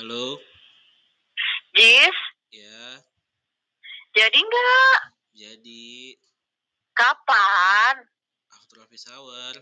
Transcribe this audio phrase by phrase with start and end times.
[0.00, 0.40] Halo,
[1.76, 2.16] Jis,
[2.48, 3.04] ya,
[4.16, 4.98] jadi nggak?
[5.36, 6.16] jadi
[6.96, 8.08] Kapan?
[8.48, 9.60] after office hour.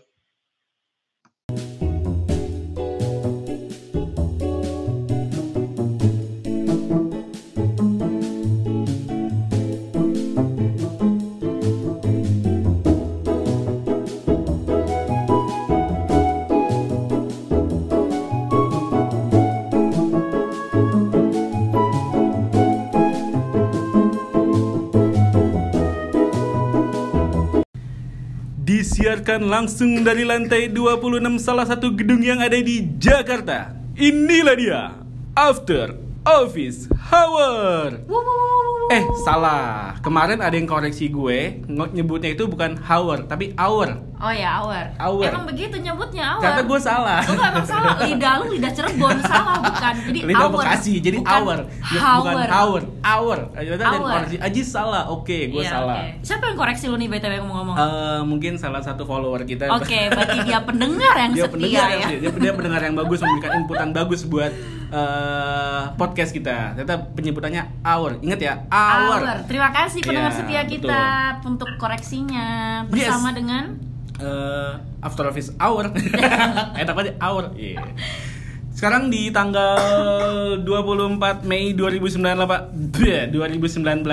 [28.99, 33.71] Disiarkan langsung dari lantai 26 salah satu gedung yang ada di Jakarta.
[33.95, 34.81] Inilah dia,
[35.39, 35.95] After
[36.27, 38.03] Office Hour.
[38.89, 39.93] Eh, salah.
[40.01, 44.01] Kemarin ada yang koreksi gue, nyebutnya itu bukan hour, tapi hour.
[44.19, 44.83] Oh ya, hour.
[44.97, 45.29] Hour.
[45.29, 46.41] Emang begitu nyebutnya hour.
[46.41, 47.21] Ternyata gue salah.
[47.21, 47.93] Enggak, emang salah.
[48.01, 49.93] Lidah lu lidah Cirebon salah bukan.
[50.09, 50.57] Jadi Lidah hour.
[50.59, 51.57] Bekasi, jadi Bukan hour.
[51.87, 52.19] Ya, Hour.
[52.19, 53.37] Bukan hour, hour.
[53.55, 54.35] Yang koreksi.
[54.41, 55.03] Aji salah.
[55.07, 56.01] Oke, gue Iya, salah.
[56.03, 56.25] oke.
[56.25, 57.75] Siapa yang koreksi lu nih BTW ngomong-ngomong?
[57.77, 59.69] Eh, mungkin salah satu follower kita.
[59.71, 61.95] Oke, berarti dia pendengar yang dia setia pendengar ya.
[61.95, 64.51] yang dia, dia pendengar yang bagus memberikan inputan bagus buat
[64.89, 66.73] eh, podcast kita.
[66.73, 68.17] Ternyata penyebutannya hour.
[68.19, 69.19] Ingat ya, hour.
[69.21, 69.35] Hour.
[69.45, 71.01] Terima kasih pendengar Iya, setia kita
[71.43, 72.47] untuk koreksinya
[72.85, 73.63] bersama dengan
[74.19, 75.87] Eh, after office hour.
[76.75, 77.55] Enak aja hour.
[77.55, 77.79] Iya.
[78.69, 79.79] Sekarang di tanggal
[80.67, 82.19] 24 Mei 2019
[82.91, 84.03] Bleh, 2019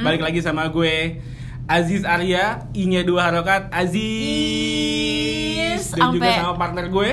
[0.00, 1.20] balik lagi sama gue
[1.64, 4.02] Aziz Arya, I-nya dua harokat Aziz
[5.92, 7.10] dan juga sampai- sama partner gue.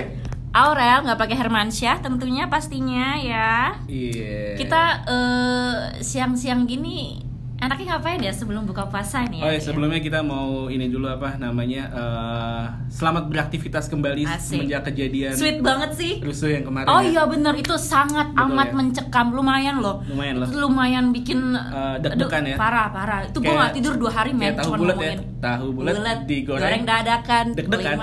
[0.60, 3.80] Aurel nggak pakai Hermansyah tentunya pastinya ya.
[3.88, 4.60] Iya.
[4.60, 7.29] Kita eh, siang-siang gini
[7.60, 9.44] enaknya ngapain ya sebelum buka puasa nih ya?
[9.44, 14.64] Oh ya, sebelumnya kita mau ini dulu apa namanya eh, selamat beraktivitas kembali Asik.
[14.64, 16.14] semenjak kejadian Sweet banget sih.
[16.20, 16.88] rusuh yang kemarin.
[16.88, 17.10] Oh ya.
[17.10, 18.76] iya bener itu sangat Betul amat ya?
[18.76, 20.00] mencekam lumayan loh.
[20.06, 20.48] Lumayan loh.
[20.50, 22.56] Lumayan bikin Eh, deg-degan ya?
[22.56, 23.20] Parah parah.
[23.28, 25.14] Itu gue nggak tidur dua hari men kayak tahu bulat ya.
[25.39, 26.83] Tahu bulat digoreng.
[26.83, 27.45] dadakan.
[27.54, 27.98] Deg-degan.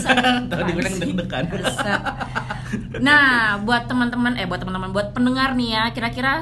[0.50, 1.44] Tahu digoreng deg-degan.
[3.00, 3.26] Nah,
[3.60, 6.38] buat teman-teman eh buat teman-teman buat pendengar nih ya, kira-kira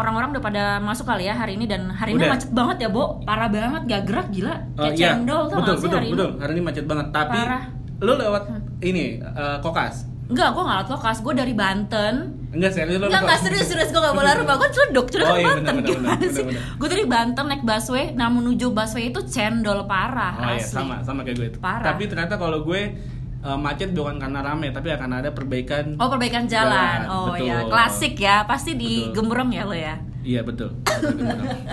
[0.00, 2.32] orang-orang udah pada masuk kali ya hari ini dan hari ini Udah.
[2.32, 3.20] macet banget ya, Bo.
[3.22, 4.54] Parah banget gak gerak gila.
[4.74, 5.08] Kayak iya.
[5.14, 6.30] cendol tuh betul, betul, hari betul.
[6.32, 6.40] ini.
[6.40, 7.06] Hari ini macet banget.
[7.12, 7.62] Tapi Parah.
[8.00, 8.44] lu lewat
[8.80, 10.10] ini eh, kokas.
[10.30, 12.14] Enggak, gue gak lewat lokas, gue dari Banten
[12.54, 13.10] Enggak serius lu.
[13.10, 16.22] Enggak, serius, serius gue gak boleh rumah Gue celeduk, celeduk Oh, iya, Banten benar, Gimana
[16.22, 16.44] benar, sih?
[16.78, 20.70] Gue dari Banten naik busway Nah menuju busway itu cendol parah Oh iya, asli.
[20.70, 21.48] sama sama kayak gue.
[21.58, 21.82] Parah.
[21.82, 22.94] Tapi ternyata kalau gue
[23.40, 25.94] eh, macet bukan karena rame, tapi akan ada perbaikan.
[25.96, 27.46] Oh perbaikan jalan, Jalan, Oh betul.
[27.46, 29.12] ya, klasik ya Pasti di Betul.
[29.16, 30.68] gembrong ya lo ya Iya betul.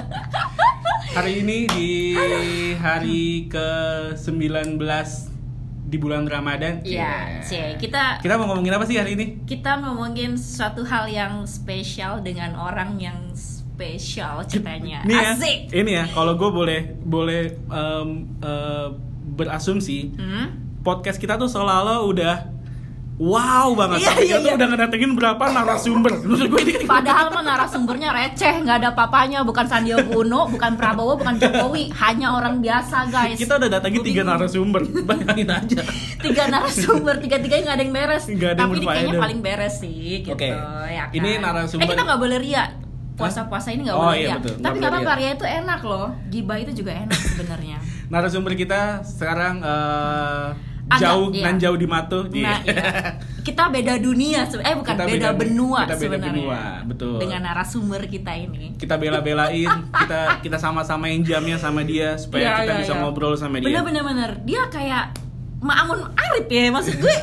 [1.12, 1.90] hari ini di
[2.76, 3.68] hari ke
[4.14, 4.78] 19
[5.84, 6.80] di bulan Ramadan.
[6.82, 7.76] Iya, cie.
[7.76, 9.26] Kita Kita mau ngomongin apa sih hari ini?
[9.44, 15.92] kita ngomongin suatu hal yang spesial dengan orang yang spesial ceritanya Ini ya, Asik ini
[15.94, 16.04] ya.
[16.08, 18.08] Kalau gue boleh boleh em,
[18.38, 18.88] eh,
[19.30, 20.67] berasumsi, Hmm?
[20.88, 22.36] Podcast kita tuh seolah-olah udah
[23.18, 23.98] wow banget.
[24.00, 24.56] Iya, Tapi iya, kita iya.
[24.56, 26.14] udah ngedatengin berapa narasumber.
[26.62, 31.90] Ini Padahal mah narasumbernya receh, nggak ada papanya, bukan Sandiaga Uno, bukan Prabowo, bukan Jokowi,
[31.98, 33.36] hanya orang biasa guys.
[33.36, 34.82] kita udah datangin Gua tiga narasumber.
[35.10, 35.82] Bayangin aja.
[36.22, 38.24] tiga narasumber, tiga tiganya nggak ada yang beres.
[38.30, 40.32] Nggak ada yang Tapi ini kayaknya paling beres sih, gitu.
[40.32, 40.50] Oke.
[40.88, 41.18] Ya kan?
[41.18, 42.66] Ini narasumber- Eh kita nggak boleh ria.
[43.18, 44.36] Puasa-puasa ini nggak Oh, boleh iya, ria.
[44.38, 44.56] betul.
[44.62, 45.32] Tapi nggak apa-apa ria.
[45.34, 46.08] itu enak loh.
[46.30, 47.78] Gibah itu juga enak sebenarnya.
[48.14, 50.48] Narasumber kita sekarang eh,
[50.88, 51.44] Agak, jauh iya.
[51.44, 52.20] nan jauh di matu.
[52.32, 53.20] Nah, iya.
[53.44, 56.32] kita beda dunia, eh bukan Kita beda, beda- benua kita beda sebenarnya.
[56.32, 57.16] benua, betul.
[57.20, 58.76] Dengan narasumber kita ini.
[58.76, 63.02] kita bela-belain, kita kita sama-samain jamnya sama dia supaya Iya, kita iya, bisa iya.
[63.02, 63.68] ngobrol sama dia.
[63.68, 64.32] Bener bener bener.
[64.44, 65.06] Dia kayak
[65.58, 67.18] Maamun Arif ya maksud gue.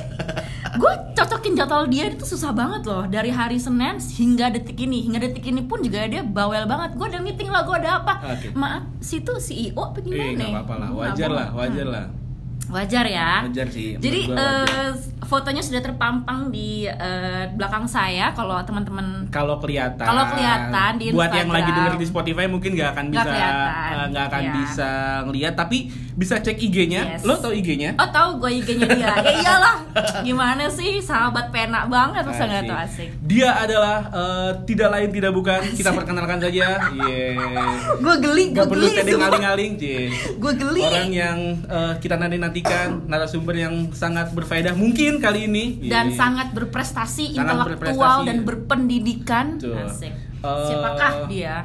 [0.74, 5.22] gue cocokin jadwal dia itu susah banget loh dari hari Senin hingga detik ini hingga
[5.22, 8.50] detik ini pun juga dia bawel banget gue ada meeting lah gue ada apa Oke.
[8.52, 12.04] maaf situ CEO apa Eh, gimana nggak apa-apa lah, wajar lah, wajar lah.
[12.64, 13.94] Wajar ya Wajar sih.
[13.96, 14.66] jadi wajar.
[14.66, 14.92] eh,
[15.24, 21.30] fotonya sudah terpampang di eh, belakang saya kalau teman-teman kalau kelihatan kalau kelihatan di buat
[21.30, 24.52] yang lagi denger di Spotify mungkin nggak akan bisa eh, nggak akan iya.
[24.52, 24.90] bisa
[25.24, 25.78] ngelihat tapi
[26.14, 27.26] bisa cek IG-nya Yes.
[27.26, 29.12] lo tau IG-nya Oh tahu gue IG-nya dia.
[29.12, 29.76] ya iyalah.
[30.22, 33.10] Gimana sih sahabat pena banget masa nggak tuh asik.
[33.20, 37.70] dia adalah eh, tidak lain tidak bukan kita perkenalkan saja yeah.
[37.98, 38.96] Gue geli, gue perlu geli.
[38.96, 39.70] tedeng.
[40.38, 40.80] Gue geli.
[40.80, 46.16] Orang yang eh, kita nanti nantikan narasumber yang sangat berfaedah mungkin kali ini dan Iya.
[46.16, 47.72] sangat berprestasi, Sangat intelektual
[48.20, 48.26] berprestasi.
[48.26, 49.46] dan berpendidikan.
[49.56, 49.80] Betul.
[49.80, 50.12] Asik.
[50.38, 51.56] Eh, Siapakah dia?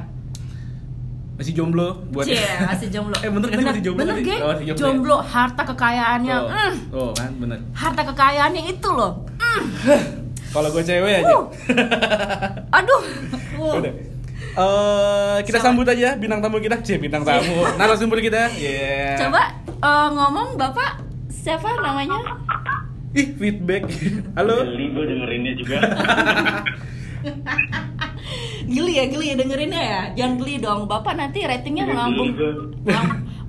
[1.34, 3.16] masih jomblo buat Cie, masih jomblo.
[3.24, 4.16] Eh, bener kan masih jomblo Bener?
[4.20, 4.36] Ge?
[4.36, 4.84] Oh, masih jomblo ya?
[4.84, 6.36] jomblo, harta kekayaannya.
[6.36, 9.24] oh, mm, oh kan bener harta kekayaannya itu loh.
[9.36, 9.62] mm.
[10.52, 11.30] Kalau gue cewek aja.
[11.30, 11.46] Uh.
[12.76, 13.00] Aduh.
[13.56, 13.74] Uh.
[13.78, 13.92] Udah.
[14.50, 15.66] Eh, kita Siapa?
[15.70, 16.82] sambut aja bintang tamu kita.
[16.82, 17.62] Cie, bintang tamu.
[17.78, 18.50] Narasumber kita.
[18.58, 19.18] Yeah.
[19.26, 22.18] Coba eh, ngomong Bapak siapa namanya?
[23.14, 23.86] Ih, feedback.
[24.38, 24.66] Halo.
[24.66, 25.78] Geli gue dengerinnya juga.
[28.70, 30.02] Geli ya, geli ya dengerinnya ya.
[30.14, 30.86] Jangan geli dong.
[30.86, 32.30] Bapak nanti ratingnya melambung.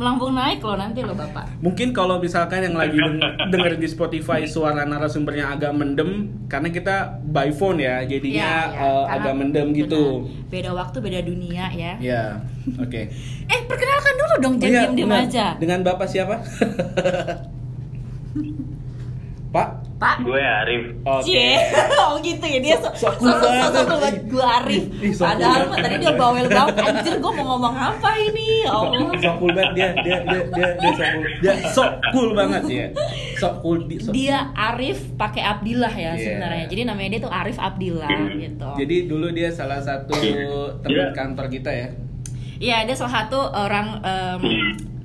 [0.02, 1.62] Melambung naik loh nanti loh Bapak.
[1.62, 6.10] Mungkin kalau misalkan yang lagi deng- dengerin di Spotify suara narasumbernya agak mendem
[6.50, 10.26] karena kita by phone ya, jadinya Ya, ya, karena agak mendem gitu.
[10.50, 11.94] Beda waktu, beda dunia ya.
[12.02, 12.24] Ya,
[12.76, 13.02] oke.
[13.46, 15.24] Eh, perkenalkan dulu dong, jangan diem-diem benar.
[15.24, 15.46] aja.
[15.56, 16.42] Dengan Bapak siapa?
[19.52, 19.81] Pak?
[20.02, 20.16] Pak.
[20.20, 20.84] gue Arif.
[21.04, 21.22] Oke.
[21.24, 21.62] Cie.
[22.02, 23.70] oh gitu ya dia Sok- sok sok cool sok sok banget.
[23.72, 24.84] sok banget gue Arif.
[24.84, 25.84] Ih, cool Padahal mah banget.
[25.84, 26.76] tadi dia bawel banget.
[26.82, 28.48] Anjir gue mau ngomong apa ini?
[28.60, 29.00] Ya Allah.
[29.16, 31.26] Sok cool banget dia, dia, dia, dia, dia sok cool.
[31.40, 32.86] Dia sok cool banget ya.
[33.38, 33.80] Sok cool.
[33.84, 36.14] Di, sok- Dia Arif pakai Abdillah ya Iya.
[36.20, 36.66] sebenarnya.
[36.66, 38.70] Jadi namanya dia tuh Arif Abdillah gitu.
[38.76, 40.18] Jadi dulu dia salah satu
[40.80, 41.14] teman Iya.
[41.14, 41.88] kantor kita ya.
[42.58, 44.42] Iya, dia salah satu orang em,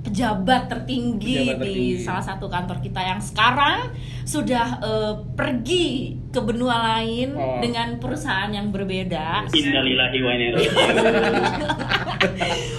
[0.07, 1.99] pejabat tertinggi Pejabat di tertinggi.
[2.01, 3.91] salah satu kantor kita yang sekarang
[4.23, 5.89] sudah eh, pergi
[6.31, 7.59] ke benua lain Oh.
[7.59, 9.51] dengan perusahaan yang berbeda.
[9.51, 10.59] Innalillahi wa inna.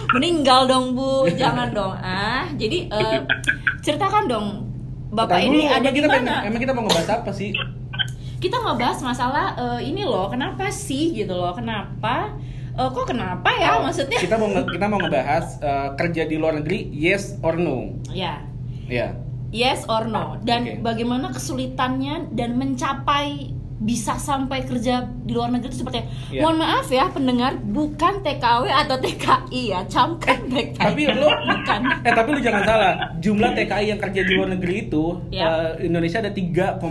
[0.09, 2.47] Meninggal dong bu, jangan dong ah.
[2.53, 3.19] Jadi eh,
[3.81, 4.47] ceritakan dong,
[5.09, 6.35] bapak Bentar ini dulu, ada di kita mana?
[6.43, 7.51] Emang kita mau ngebahas apa sih?
[8.37, 12.31] Kita ngebahas masalah eh, ini loh, kenapa sih gitu loh, kenapa?
[12.77, 14.15] Eh, kok kenapa ya Oh, maksudnya?
[14.15, 17.97] Kita mau kita mau ngebahas eh, kerja di luar negeri yes or no.
[18.07, 18.45] Ya,
[18.85, 19.17] Ya.
[19.49, 20.73] yes or no, dan Oke.
[20.79, 26.01] bagaimana kesulitannya dan mencapai bisa sampai kerja di luar negeri itu seperti?
[26.31, 26.41] Iya.
[26.41, 30.77] Mohon maaf ya pendengar, bukan TKW atau TKI ya, camkan baik-baik.
[30.79, 31.81] Tapi lu bukan.
[32.01, 35.45] Eh tapi lu jangan salah, jumlah TKI yang kerja di luar negeri itu Ya.
[35.77, 36.81] eh, Indonesia ada 3,65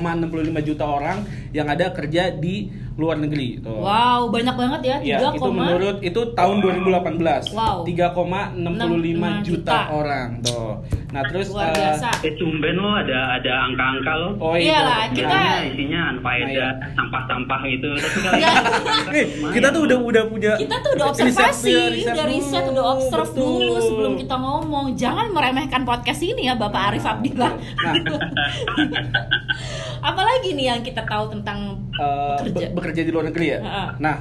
[0.62, 1.18] juta orang
[1.50, 3.60] yang ada kerja di luar negeri.
[3.60, 3.76] Tuh.
[3.76, 7.52] Wow, banyak banget ya, Ya, 3, itu menurut itu tahun 2018.
[7.52, 7.84] Wow.
[7.84, 9.78] 3,65 juta juta.
[9.90, 10.80] orang tuh.
[11.06, 12.08] Nah, terus luar eh, biasa.
[12.20, 14.28] Eh tumben lo ada ada angka-angka lo.
[14.38, 15.22] Oh Iyalah, itu.
[15.22, 16.68] kita- isinya unfaedah, Nah, iya.
[16.92, 17.88] sampah-sampah gitu.
[17.94, 18.54] Tapi Enggak.
[19.12, 22.62] Eh, kita tuh udah udah punya kita tuh udah riset- observasi, ya, riset udah riset,
[22.62, 23.46] dulu, udah observe betul.
[23.46, 24.86] dulu sebelum kita ngomong.
[24.94, 27.52] Jangan meremehkan podcast ini ya, Bapak Arif Abdillah.
[27.54, 27.94] Nah,
[30.06, 32.64] Apalagi nih yang kita tahu tentang eh, bekerja?
[32.64, 33.58] be- bekerja di luar negeri ya.
[33.58, 33.84] Ha-ha.
[33.98, 34.16] Nah,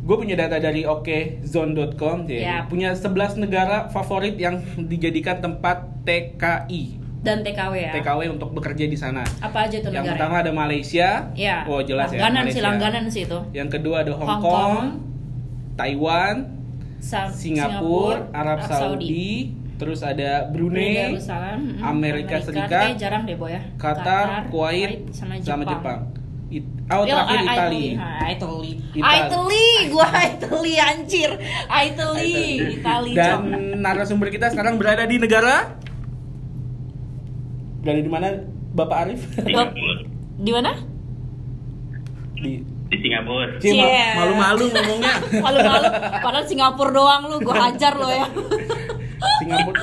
[0.00, 2.40] gue punya data dari okezone.com, ya.
[2.60, 2.62] Yap.
[2.68, 7.92] punya 11 negara favorit yang dijadikan tempat TKI, dan TKW ya.
[7.94, 9.24] TKW untuk bekerja di sana.
[9.40, 10.14] Apa aja tuh Yang negara?
[10.14, 11.64] pertama ada Malaysia, Ya.
[11.64, 12.20] oh jelas ya.
[12.20, 13.38] langganan sih, langganan sih itu.
[13.50, 14.86] Yang kedua ada Hong, Hong Kong, Kong,
[15.74, 16.36] Taiwan,
[17.00, 23.50] Sa- Singapura, Arab Saudi, terus ada Brunei, Darussalam, mm, Amerika Serikat, eh, jarang deh boy
[23.50, 23.62] ya.
[23.74, 25.74] Qatar, Kuwait, sama sama Jepang.
[25.74, 26.00] Jepang.
[26.48, 27.86] It- oh, Yo, terakhir I- Itali.
[28.24, 28.72] Itali.
[28.94, 31.30] Italy, gua Italy anjir.
[31.66, 32.34] Italy,
[32.78, 33.12] Italy.
[33.12, 33.40] Dan
[33.80, 35.74] narasumber kita sekarang berada di negara
[37.80, 38.28] Berada di mana
[38.72, 39.20] Bapak Arif?
[39.36, 39.76] Bap-
[40.36, 40.72] Di mana?
[42.34, 43.56] di di Singapura.
[43.56, 44.04] Cie, Cie.
[44.14, 45.14] malu-malu ngomongnya.
[45.44, 45.86] Malu-malu.
[46.20, 48.28] Padahal Singapura doang lu, gua hajar lo ya.
[49.40, 49.82] Singapura.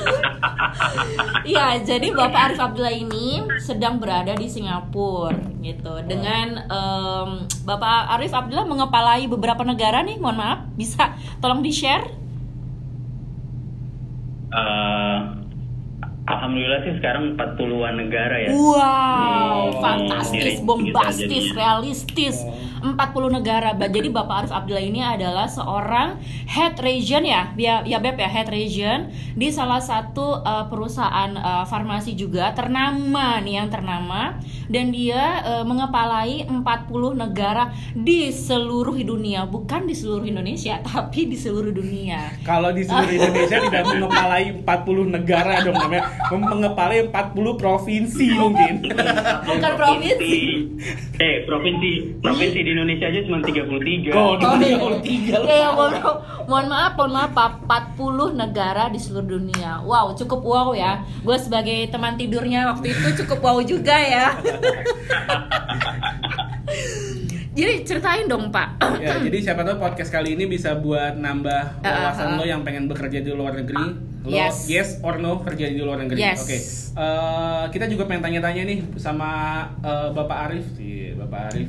[1.41, 5.93] Iya, jadi Bapak Arif Abdullah ini sedang berada di Singapura gitu.
[6.05, 7.29] Dengan em,
[7.65, 12.07] Bapak Arif Abdullah mengepalai beberapa negara nih, mohon maaf, bisa tolong di-share?
[14.51, 15.40] Eh,
[16.31, 18.49] Alhamdulillah sih sekarang 40-an negara ya.
[18.55, 22.39] Wow, Oh, fantastis, bombastis, gitu realistis.
[22.81, 23.77] 40 negara.
[23.77, 26.17] Jadi Bapak Arif Abdullah ini adalah seorang
[26.49, 31.63] head region ya, ya, ya Beb ya, head region di salah satu uh, perusahaan uh,
[31.69, 36.57] farmasi juga ternama nih yang ternama dan dia uh, mengepalai 40
[37.13, 42.33] negara di seluruh dunia, bukan di seluruh Indonesia, tapi di seluruh dunia.
[42.41, 46.20] Kalau di seluruh Indonesia tidak mengepalai 40 negara dong namanya.
[46.27, 47.13] Mem- Mengepalai 40
[47.55, 48.85] provinsi mungkin.
[49.41, 50.37] Bukan provinsi.
[51.15, 54.11] Eh, provinsi provinsi di Indonesia aja cuma 33.
[54.11, 54.99] Oh, Oh.
[55.01, 55.93] 33 Eh, mohon,
[56.45, 57.51] mohon maaf, mohon maaf, Pak.
[57.65, 59.81] 40 negara di seluruh dunia.
[59.81, 60.91] Wow, cukup wow ya.
[61.19, 64.25] Gue sebagai teman tidurnya waktu itu cukup wow juga ya.
[67.51, 68.79] Jadi ceritain dong, Pak.
[68.97, 72.39] ya, jadi siapa tahu podcast kali ini bisa buat nambah wawasan Uh, uh, uh.
[72.39, 74.07] lo yang pengen bekerja di luar negeri.
[74.21, 74.69] Lo Yes.
[74.69, 76.21] yes or no kerja di luar negeri.
[76.21, 76.45] Yes.
[76.45, 76.57] Oke.
[76.91, 79.29] Eh, kita juga pengen tanya-tanya nih sama
[79.81, 81.67] eh, Bapak Arif sih, Bapak Arif.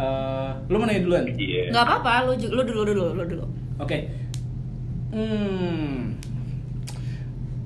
[0.00, 1.24] Eh, lo mau nanya duluan?
[1.28, 1.68] Iya.
[1.74, 3.44] Nggak apa-apa, lu, lu dulu dulu, lu dulu.
[3.76, 4.08] Oke.
[5.10, 6.14] Hmm,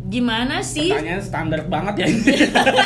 [0.04, 0.92] Gimana sih?
[0.92, 2.08] pertanyaan standar banget ya.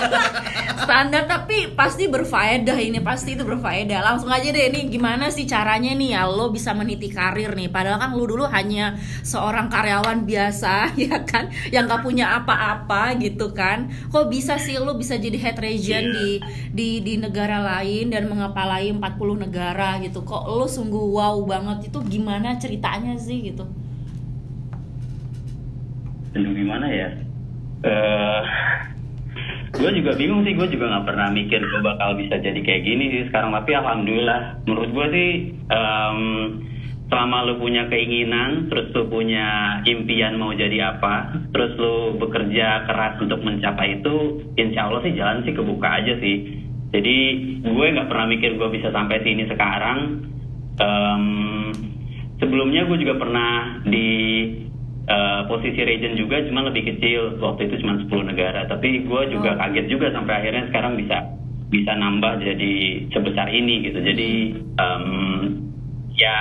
[0.87, 4.01] standar tapi pasti berfaedah ini pasti itu berfaedah.
[4.01, 7.75] Langsung aja deh nih gimana sih caranya nih ya lo bisa meniti karir nih.
[7.75, 8.95] Padahal kan lo dulu hanya
[9.27, 11.51] seorang karyawan biasa ya kan?
[11.75, 13.91] Yang gak punya apa-apa gitu kan?
[14.15, 16.15] Kok bisa sih lo bisa jadi head region Iya.
[16.15, 16.29] di
[16.71, 20.23] di di negara lain dan mengepalai 40 negara gitu?
[20.23, 21.91] Kok lo sungguh wow banget?
[21.91, 23.67] Itu gimana ceritanya sih gitu
[26.37, 27.09] Aduh gimana ya?
[27.79, 28.43] Eh,
[29.79, 33.05] gue juga bingung sih, gue juga nggak pernah mikir gue bakal bisa jadi kayak gini
[33.15, 33.55] sih sekarang.
[33.55, 35.31] Tapi alhamdulillah, menurut gue sih
[35.71, 36.21] em,
[37.09, 43.17] selama lu punya keinginan, terus lu punya impian mau jadi apa, terus lu bekerja keras
[43.23, 46.67] untuk mencapai itu, insya Allah sih jalan sih kebuka aja sih.
[46.89, 47.17] Jadi
[47.63, 50.29] gue nggak pernah mikir gue bisa sampai sini sekarang.
[50.79, 51.25] Em,
[52.39, 54.09] sebelumnya gue juga pernah di
[55.09, 57.41] eh, posisi region juga cuma lebih kecil.
[57.41, 58.69] Waktu itu cuma 10 negara.
[58.69, 59.59] Tapi gue juga Oh.
[59.65, 61.17] kaget juga sampai akhirnya sekarang bisa
[61.69, 62.73] bisa nambah jadi
[63.13, 64.01] sebesar ini gitu.
[64.01, 64.31] Jadi
[64.77, 65.05] em,
[66.17, 66.39] ya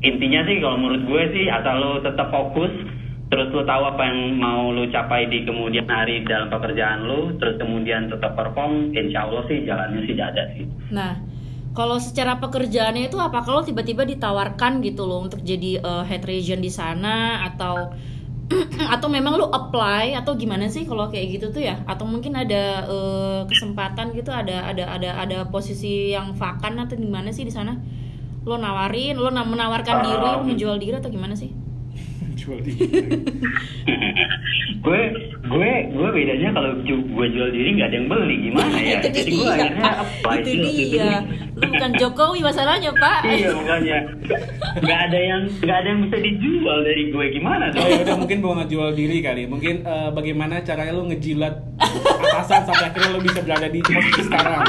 [0.00, 2.72] intinya sih kalau menurut gue sih asal lo tetap fokus
[3.26, 7.58] terus lo tahu apa yang mau lo capai di kemudian hari dalam pekerjaan lo terus
[7.58, 10.64] kemudian tetap perform insya Allah sih jalannya sih ada sih.
[10.92, 11.16] Nah,
[11.76, 16.58] kalau secara pekerjaannya itu apa kalau tiba-tiba ditawarkan gitu loh untuk jadi eh, head region
[16.64, 17.92] di sana atau
[18.94, 21.82] atau memang lu apply atau gimana sih kalau kayak gitu tuh ya?
[21.84, 27.28] Atau mungkin ada eh, kesempatan gitu ada ada ada ada posisi yang vakan atau gimana
[27.34, 27.74] sih di sana?
[28.46, 31.50] Lo nawarin, lo na- menawarkan diri, lo Um, menjual diri atau gimana sih?
[32.46, 32.72] Jual di.
[34.86, 35.02] gue
[35.46, 39.30] gue gue bedanya kalau gue jual diri nggak ada yang beli gimana ya itu jadi
[39.34, 40.70] gue dia, akhirnya apply itu itu.
[40.94, 41.10] dia.
[41.56, 43.20] Lu bukan Jokowi masalahnya, Pak.
[43.26, 43.98] iya makanya
[44.76, 48.16] nggak ada yang nggak ada yang bisa dijual dari gue gimana Oh dong ya udah
[48.20, 49.42] mungkin bukan jual diri kali.
[49.50, 54.62] Mungkin eh, bagaimana caranya lu ngejilat atasan sampai akhirnya lu bisa berada di posisi sekarang.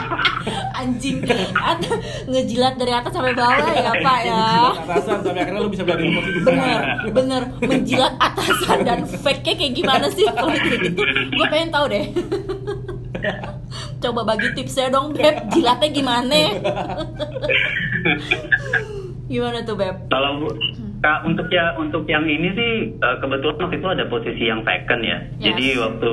[0.77, 1.17] Anjing.
[1.53, 1.93] Atau
[2.25, 4.33] ngejilat dari atas sampai bawah ya, Pak ya.
[4.33, 7.11] Ngejilat atasan sampai akhirnya lu bisa berada di posisi bener sekarang.
[7.11, 10.25] bener menjilat atasan dan fake kayak gimana sih?
[10.31, 11.01] Kalau kayak gitu
[11.35, 12.05] gue pengen tahu deh.
[14.01, 15.35] Coba bagi tipsnya dong beb.
[15.51, 16.39] Jilatnya gimana?
[19.27, 19.95] Gimana tuh beb?
[20.07, 20.47] Kalau
[20.97, 25.03] Kak, untuk ya untuk yang ini sih eh, kebetulan waktu itu ada posisi yang vacant
[25.05, 25.17] ya.
[25.37, 25.53] Yes.
[25.53, 26.11] Jadi waktu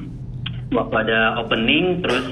[0.78, 2.26] waktu ada opening terus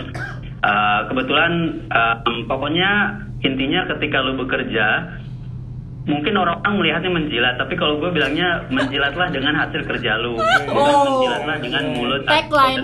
[0.61, 1.53] eh, kebetulan
[1.89, 2.91] eh, pokoknya
[3.41, 4.87] intinya ketika lu bekerja
[6.03, 11.05] mungkin orang-orang melihatnya menjilat tapi kalau gue bilangnya menjilatlah dengan hasil kerja lu bukan Oh.
[11.07, 12.81] menjilatlah dengan mulut Tagline.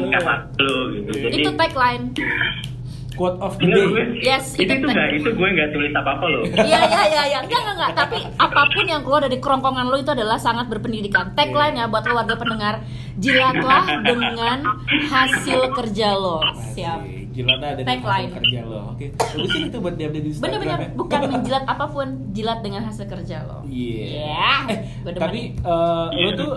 [0.55, 1.11] lu gitu.
[1.27, 2.05] Jadi itu tagline
[3.19, 3.91] Quote of the Enggak, day.
[3.91, 6.43] gue, Yes, itu, itu enggak, itu gue nggak tulis apa-apa loh.
[6.63, 9.97] Iya iya iya iya enggak enggak enggak tapi apa pun yang keluar dari kerongkongan lo
[9.97, 11.35] itu adalah sangat berpendidikan.
[11.35, 14.59] Tagline ya buat keluarga pendengar, jilatlah dengan
[15.05, 16.39] hasil kerja lo.
[16.73, 17.01] Siap.
[17.29, 18.07] Jilat ada Tagline.
[18.25, 18.81] hasil kerja lo.
[18.93, 19.07] Oke.
[19.15, 20.89] Bagusin itu buat dia di Instagram Bener-bener ya.
[20.95, 23.59] bukan menjilat apa pun, jilat dengan hasil kerja lo.
[23.65, 24.07] Iya.
[24.25, 25.23] Ya, Eh, gua demen.
[25.23, 26.53] tapi eh, lo tuh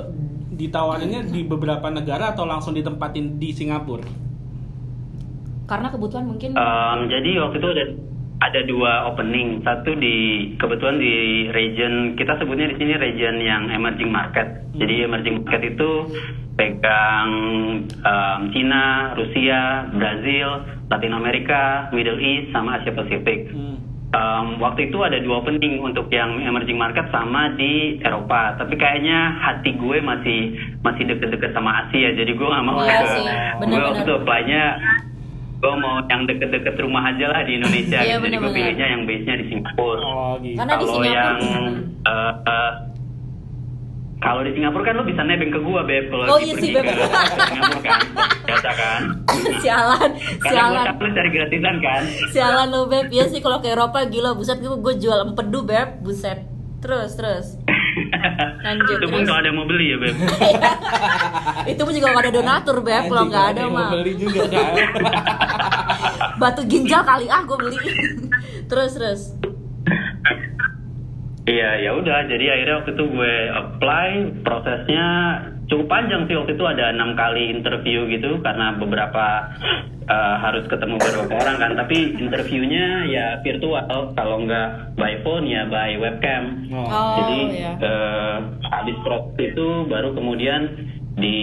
[0.51, 4.05] ditawarinnya di beberapa negara atau langsung ditempatin di Singapura?
[5.71, 7.85] Karena kebutuhan mungkin Um, jadi waktu itu ada
[8.41, 9.63] ada dua opening.
[9.63, 14.67] Satu di kebetulan di region kita sebutnya di sini region yang emerging market.
[14.75, 15.91] Jadi emerging market itu
[16.59, 17.31] pegang
[18.03, 23.47] um, Cina, Rusia, Brazil, Latin Amerika, Middle East, sama Asia Pasifik.
[23.55, 23.79] Hmm.
[24.11, 28.59] Um, waktu itu ada dua opening untuk yang emerging market sama di Eropa.
[28.59, 32.11] Tapi kayaknya hati gue masih masih deket-deket sama Asia.
[32.11, 34.63] Jadi gue nggak mau Iya ke gue waktu itu apply-nya
[35.61, 38.01] gue mau yang deket-deket rumah aja lah di Indonesia.
[38.01, 38.25] Iya, gitu.
[38.25, 39.99] Jadi gue pilihnya yang base-nya di Singapura.
[40.01, 40.57] Oh gitu.
[40.57, 41.37] Karena di Kalau Singapura yang
[42.01, 42.71] eh, eh,
[44.17, 46.83] kalau di Singapura kan lo bisa nebeng ke gua beb kalau Oh, iya sih, Beb.
[46.83, 48.01] ke Singapura kan
[48.43, 49.01] biasa kan
[49.63, 50.85] sialan, karena sialan.
[50.95, 54.69] gua cari gratisan kan Sialan lo beb, ya sih kalau ke Eropa gila buset gue
[54.71, 56.45] gue jual empedu beb, buset.
[56.77, 57.45] Terus terus.
[58.61, 60.15] Lanjut, itu pun kalau ada yang mau beli ya beb
[61.75, 63.89] Itu pun juga gak ada donatur beb, kalau nggak ada mah.
[63.89, 64.73] mau beli juga kan.
[66.41, 67.77] Batu ginjal kali ah gue beli.
[68.69, 69.21] terus terus.
[71.51, 72.19] Iya, ya udah.
[72.31, 74.09] Jadi akhirnya waktu itu gue apply,
[74.47, 75.07] prosesnya
[75.67, 79.51] cukup panjang sih waktu itu ada enam kali interview gitu karena beberapa
[80.07, 81.71] eh, harus ketemu beberapa orang kan.
[81.75, 86.71] Tapi interviewnya ya virtual, kalau nggak by phone ya by webcam.
[86.71, 87.19] Oh.
[87.19, 87.71] Jadi ya.
[87.83, 88.37] eh,
[88.71, 90.71] habis proses itu baru kemudian
[91.19, 91.37] di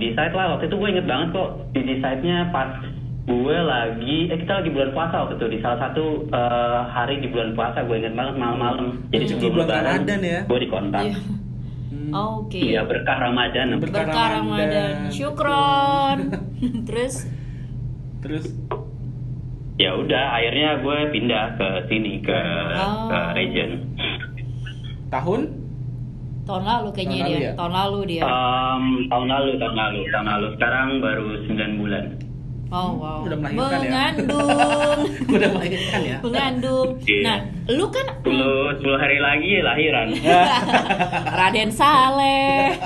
[0.00, 2.72] di site lah waktu itu gue inget banget kok di di site-nya pas
[3.24, 7.28] gue lagi eh kita lagi bulan puasa waktu itu di salah satu eh, hari di
[7.28, 10.40] bulan puasa gue inget banget malam-malam jadi Di sebelum lebaran Ramadan ya?
[10.44, 11.16] gue dikontak Iya.
[11.86, 12.10] Hmm.
[12.12, 12.58] Oke.
[12.60, 14.68] iya berkah Ramadan Berkah Berkah Ramadan.
[14.68, 14.94] Ramadan.
[15.08, 16.18] Syukron.
[16.88, 17.14] terus
[18.20, 18.44] Terus
[19.74, 22.38] ya udah akhirnya gue pindah ke sini ke
[22.76, 23.08] Oh.
[23.08, 23.70] ke region
[25.08, 25.40] tahun
[26.44, 27.40] Tahun lalu kayaknya Tahun lalu dia.
[27.40, 27.52] ya?
[27.56, 28.22] Tahun lalu dia.
[28.22, 32.04] Em, tahun lalu tahun lalu tahun lalu sekarang baru 9 bulan
[32.74, 33.22] Oh wow.
[33.22, 33.86] Udah melahirkan ya?
[33.86, 34.98] Mengandung.
[35.38, 36.18] udah melahirkan ya?
[36.18, 36.88] Mengandung.
[37.06, 37.22] Iya.
[37.22, 37.38] Nah,
[37.70, 40.08] lu kan 10 10 hari lagi lahiran
[41.38, 42.74] Raden Saleh.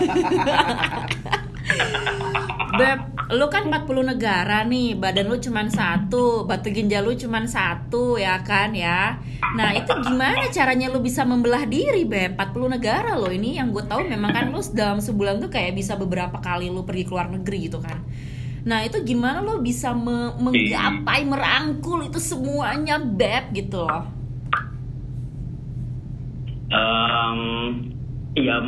[2.78, 3.00] Beb,
[3.33, 8.45] lu kan 40 negara nih, badan lu cuman satu, batu ginjal lu cuman satu ya
[8.45, 9.18] kan ya.
[9.57, 12.37] Nah, itu gimana caranya lu bisa membelah diri, Beb?
[12.37, 15.97] 40 negara lo ini yang gue tahu memang kan lu dalam sebulan tuh kayak bisa
[15.97, 18.04] beberapa kali lu pergi ke luar negeri gitu kan.
[18.65, 24.05] Nah, itu gimana lo bisa me- menggapai, merangkul itu semuanya, Beb gitu loh.
[26.69, 27.38] Em,
[28.38, 28.62] Iya,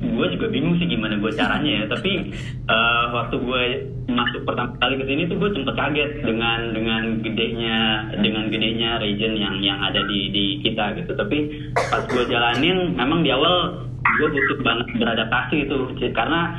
[0.00, 1.84] gue juga bingung sih gimana gue caranya ya.
[1.92, 2.32] Tapi
[2.66, 3.62] eh, waktu gue
[4.08, 7.78] masuk pertama kali ke sini tuh gue sempet kaget dengan dengan gedenya
[8.24, 11.12] dengan gedenya region yang yang ada di di kita gitu.
[11.12, 15.78] Tapi pas gue jalanin, memang di awal gue butuh banget beradaptasi itu
[16.16, 16.56] karena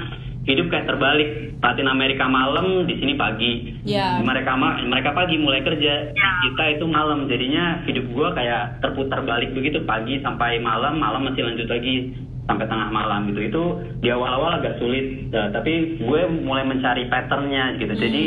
[0.51, 1.29] hidup kayak terbalik.
[1.61, 3.77] Latin Amerika malam, di sini pagi.
[3.85, 4.17] Ya.
[4.17, 7.29] Mereka ma- mereka pagi mulai kerja, kita itu malam.
[7.29, 12.17] Jadinya hidup gua kayak terputar balik begitu pagi sampai malam, malam masih lanjut lagi
[12.49, 13.41] sampai tengah malam gitu.
[13.45, 13.63] Itu
[14.01, 17.93] di awal-awal agak sulit, eh, tapi gue mulai mencari patternnya gitu.
[17.93, 18.23] Jadi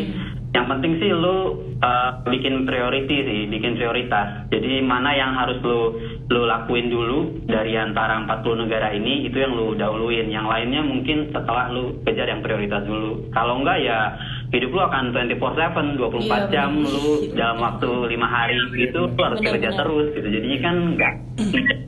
[0.55, 4.47] yang penting sih lu eh, bikin priority sih, bikin prioritas.
[4.55, 5.99] Jadi mana yang harus lu
[6.31, 10.31] lu lakuin dulu dari antara 40 negara ini itu yang lu dahuluin.
[10.31, 13.29] Yang lainnya mungkin setelah lu kejar yang prioritas dulu.
[13.35, 13.99] Kalau enggak ya
[14.55, 19.39] hidup lu akan 24/7 24 Iya, jam lu dalam waktu lima hari gitu lu harus
[19.39, 19.81] Benar, kerja benar.
[19.81, 20.29] terus gitu.
[20.31, 21.15] Jadinya kan enggak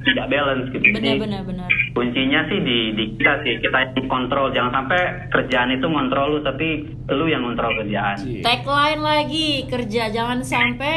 [0.05, 0.85] tidak balance gitu.
[0.85, 1.69] Jadi, Benar-benar benar.
[1.93, 6.41] kuncinya sih di, di kita sih kita yang kontrol jangan sampai kerjaan itu ngontrol lu
[6.41, 6.69] tapi
[7.09, 8.43] lu yang ngontrol kerjaan Cie.
[8.43, 10.95] Tagline lagi kerja jangan sampai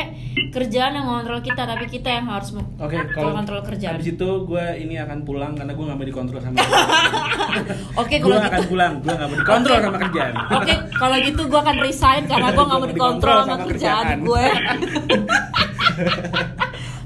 [0.49, 3.95] kerjaan yang ngontrol kita tapi kita yang harus Oke, kalau kontrol kerjaan.
[3.95, 6.57] Habis itu gue ini akan pulang karena gue gak mau dikontrol sama
[8.01, 8.69] Oke Gue kalau akan gitu.
[8.69, 12.63] pulang, gue gak mau dikontrol sama kerjaan Oke, kalau gitu gue akan resign karena gue
[12.63, 14.45] nggak mau dikontrol sama kerjaan gue.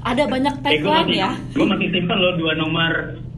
[0.04, 1.30] Ada banyak eh gue tagline ya.
[1.56, 2.92] gue masih simpen lo dua nomor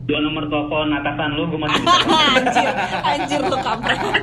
[0.07, 1.83] dua nomor telepon atasan lu gue masih
[2.39, 2.69] anjir,
[3.03, 3.99] anjir lu kampret.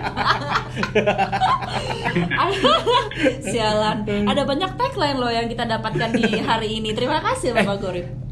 [3.52, 3.98] Sialan.
[4.08, 6.96] Ada banyak tagline loh yang kita dapatkan di hari ini.
[6.96, 8.23] Terima kasih Bapak Gorip.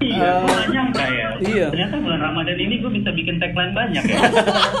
[0.00, 1.66] Iya gue Eh, gak nyangka ya iya.
[1.68, 4.18] ternyata bulan ramadan ini gue bisa bikin tagline banyak ya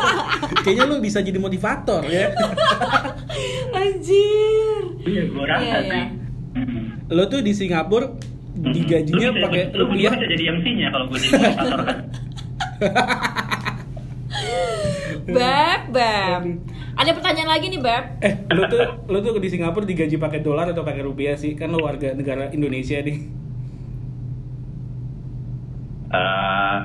[0.64, 2.30] Kayaknya lu bisa jadi motivator ya
[3.78, 4.82] Anjir.
[5.02, 5.90] iya gue rasa Iya, iya.
[5.90, 6.04] sih
[7.08, 8.14] Lo tuh di Singapura
[8.54, 11.98] digajinya Lu bisa- pakai lu rupiah bisa jadi MC-nya kalau gue jadi motivator kan
[15.28, 16.42] Beb, Beb.
[16.94, 18.04] Ada pertanyaan lagi nih, Beb.
[18.18, 21.52] Eh, lo tuh lo tuh di Singapura digaji pakai dolar atau pakai rupiah sih?
[21.52, 23.28] Kan lo warga negara Indonesia nih.
[26.08, 26.76] Eh,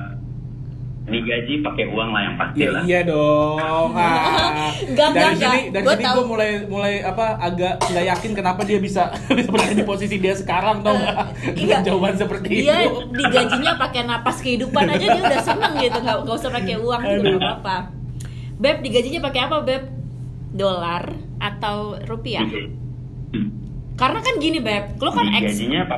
[1.04, 3.60] digaji pakai uang lah yang pasti Ya lah iya dong.
[3.94, 4.72] Ah.
[4.82, 5.72] Enggak, dari enggak, sini enggak.
[5.74, 9.04] dari Gua sini gue mulai mulai apa agak nggak yakin kenapa dia bisa
[9.38, 11.16] bisa berada di posisi dia sekarang tau nggak?
[11.54, 11.86] Dengan Iya.
[11.86, 13.00] jawaban seperti Dia itu.
[13.12, 17.12] digajinya pakai napas kehidupan aja dia udah seneng gitu, nggak nggak usah pakai uang juga
[17.22, 17.24] Aduh.
[17.34, 17.78] nggak apa-apa.
[18.56, 19.84] Beb, digajinya pakai apa, Beb?
[20.54, 21.04] Dolar
[21.38, 22.48] atau rupiah?
[23.94, 25.98] Karena kan gini, Beb, lo kan eks gajinya apa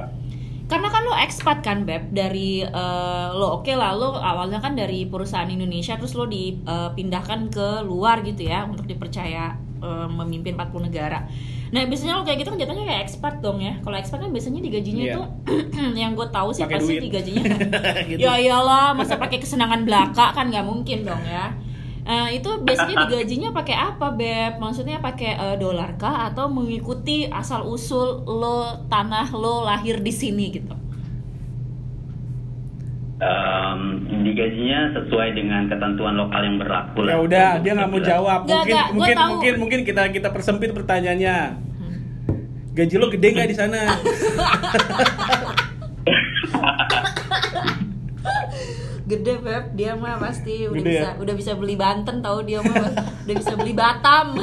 [0.66, 5.06] karena kan lo ekspat kan beb dari eh, lo oke lah lo awalnya kan dari
[5.06, 11.26] perusahaan Indonesia terus lo dipindahkan ke luar gitu ya untuk dipercaya eh, memimpin 40 negara.
[11.66, 13.78] Nah biasanya lo kayak gitu kan jatuhnya kayak ekspat dong ya.
[13.80, 15.16] Kalau ekspat kan biasanya digajinya Iya.
[15.18, 15.26] tuh
[16.02, 17.02] yang gue tahu sih Pakai pasti duit.
[17.10, 17.44] digajinya.
[18.10, 18.20] Gitu.
[18.22, 21.54] Ya iyalah masa pakai kesenangan belaka kan nggak mungkin dong ya.
[22.06, 24.62] Eh, itu biasanya digajinya pakai apa beb?
[24.62, 30.54] Maksudnya pakai eh, dolar kah atau mengikuti asal usul lo tanah lo lahir di sini
[30.54, 30.76] gitu?
[33.16, 33.80] Em,
[34.22, 38.44] digajinya sesuai dengan ketentuan lokal yang berlaku Ya udah, dia nggak mau jawab.
[38.44, 39.30] Nggak, Mungkin gua mungkin tahu.
[39.34, 41.38] mungkin mungkin kita kita persempit pertanyaannya.
[42.76, 43.82] Gaji lo gede nggak di sana?
[49.06, 51.22] Gede beb, dia mah pasti udah Gede bisa ya?
[51.22, 52.90] udah bisa beli Banten tahu dia mah
[53.22, 54.34] udah bisa beli Batam,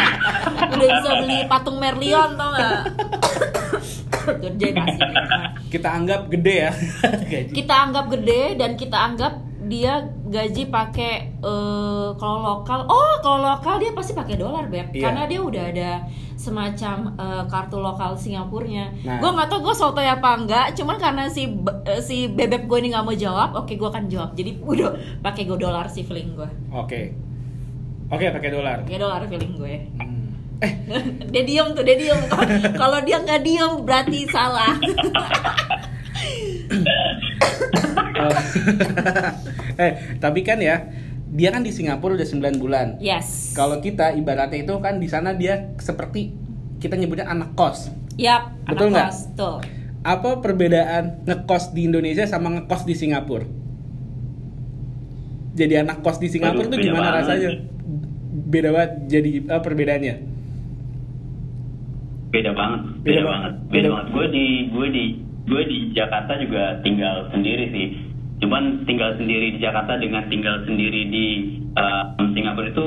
[0.76, 2.80] udah bisa beli patung Merlion tau nggak?
[4.22, 6.72] Nah, Kita anggap gede ya.
[7.50, 9.92] Kita anggap gede dan kita anggap dia
[10.26, 15.00] gaji pakai eh, kalau lokal oh kalau lokal dia pasti pakai dolar beb Iya.
[15.02, 15.90] karena dia udah ada
[16.34, 19.16] semacam eh, kartu lokal Singapurnya Nah.
[19.16, 21.48] gue nggak tahu gue soto ya apa enggak cuman karena si
[21.84, 25.42] eh, si bebek gue ini nggak mau jawab oke gue akan jawab jadi udah pakai
[25.44, 27.16] gue dolar sih feeling gue Oke.
[28.08, 28.84] Oke, pakai dolar.
[28.84, 30.20] pakai dolar feeling gue Hmm.
[31.32, 32.20] dia diem tuh dia diem
[32.78, 34.78] kalau dia nggak diem berarti salah
[39.76, 40.88] eh tapi kan ya
[41.28, 45.32] dia kan di Singapura udah 9 bulan yes kalau kita ibaratnya itu kan di sana
[45.32, 46.32] dia seperti
[46.78, 49.06] kita nyebutnya anak kos Yap, Betul anak nggak?
[49.06, 49.56] kos, tuh.
[50.02, 53.46] apa perbedaan ngekos di Indonesia sama ngekos di Singapura
[55.52, 57.18] jadi anak kos di Singapura Aduh, tuh gimana banget.
[57.18, 57.50] rasanya
[58.44, 60.14] beda banget jadi eh, perbedaannya
[62.30, 63.52] beda banget Beda beda, banget.
[63.52, 63.72] banget Beda.
[63.72, 65.04] beda banget gue di gue di
[65.42, 67.86] gue di Jakarta juga tinggal sendiri sih
[68.42, 71.26] cuman tinggal sendiri di Jakarta dengan tinggal sendiri di
[71.72, 72.86] eh, Singapura itu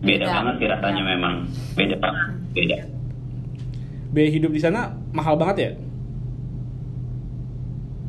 [0.00, 0.34] beda, Beda.
[0.34, 1.10] banget sih rasanya Ya.
[1.12, 1.34] memang
[1.72, 2.78] beda banget beda
[4.10, 5.70] biaya hidup di sana mahal banget ya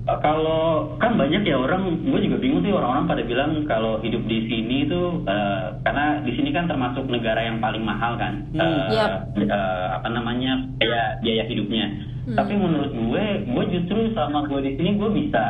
[0.05, 4.21] Eh, kalau kan banyak ya orang gue juga bingung sih orang-orang pada bilang kalau hidup
[4.23, 8.61] di sini itu eh, karena di sini kan termasuk negara yang paling mahal kan Hmm.
[8.61, 9.33] Eh, Yap.
[9.35, 11.85] eh, apa namanya biaya biaya hidupnya
[12.27, 15.43] tapi menurut gue gue justru selama gue di sini gue bisa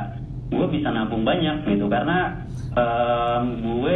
[0.50, 1.86] gue bisa nabung banyak gitu.
[1.86, 2.34] Karena
[2.74, 3.94] em, gue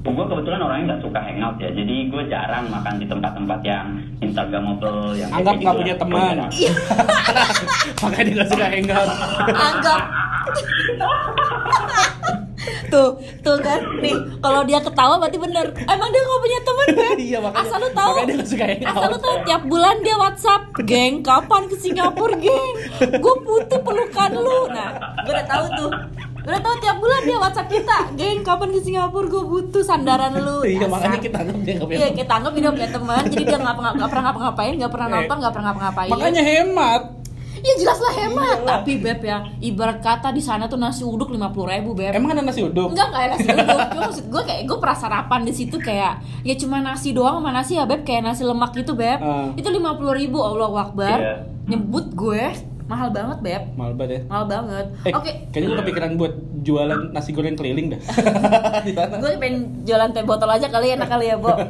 [0.00, 1.70] gue kebetulan orangnya nggak suka hangout ya.
[1.70, 3.86] Jadi gue jarang makan di tempat-tempat yang
[4.20, 6.20] instagramable yang Anggap gitu nggak punya teman.
[6.40, 6.52] jarang.
[8.02, 9.10] makanya dia nggak suka hangout.
[9.52, 10.02] Anggap
[12.86, 13.80] tuh tuh kan?
[13.98, 15.66] Nih kalau dia ketawa berarti bener.
[15.80, 17.14] Emang dia nggak punya temen kan?
[17.30, 18.14] Iya, makanya- asal lu tahu.
[18.82, 22.72] Asal lu tahu tiap bulan dia WhatsApp geng kapan ke Singapura geng?
[23.14, 24.68] Gue butuh pelukan lu.
[24.68, 24.88] Nah
[25.20, 25.90] gue udah tahu tuh.
[26.40, 29.26] Gue udah tahu tiap bulan dia WhatsApp kita geng kapan ke Singapura?
[29.26, 30.62] Gue butuh sandaran lu.
[30.62, 32.18] Iya makanya kita anggap dia nggak punya Iya teman.
[32.18, 35.36] kita anggap dia nggak punya teman jadi dia nggak pernah ngapa-ngapain nggak pernah Eh, nonton
[35.36, 36.10] nggak pernah ngapa-ngapain.
[36.10, 37.02] makanya hemat
[37.60, 38.78] Ya jelas lah hemat, Iyalah.
[38.78, 42.10] tapi beb ya ibarat kata di sana tuh nasi uduk lima puluh ribu beb.
[42.10, 43.68] emang ada nasi uduk Enggak enggak ada nasi uduk.
[43.90, 47.50] Cuma maksud gue kayak gue pernah sarapan di situ kayak ya cuma nasi doang sama
[47.50, 49.18] nasi ya beb kayak nasi lemak gitu beb.
[49.18, 49.52] Ah.
[49.54, 51.16] Itu lima puluh ribu Allah Akbar.
[51.16, 51.34] Iya.
[51.66, 52.42] Nyebut gue
[52.84, 54.86] mahal banget beb, mahal banget ya mahal banget.
[55.04, 58.00] Eh, Oke, kayaknya gue kepikiran buat jualan nasi goreng keliling dah
[58.82, 59.14] di sana.
[59.16, 61.54] gue pengen jualan teh botol aja kali enak kali ya Bo.